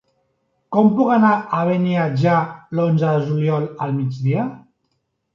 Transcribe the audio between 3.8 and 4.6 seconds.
al migdia?